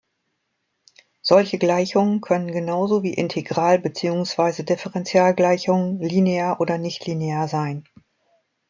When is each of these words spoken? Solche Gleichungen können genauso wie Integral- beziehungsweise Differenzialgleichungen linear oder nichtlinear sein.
Solche 1.21 1.59
Gleichungen 1.59 2.21
können 2.21 2.47
genauso 2.51 3.03
wie 3.03 3.13
Integral- 3.13 3.77
beziehungsweise 3.77 4.63
Differenzialgleichungen 4.63 5.99
linear 5.99 6.59
oder 6.59 6.79
nichtlinear 6.79 7.47
sein. 7.47 7.83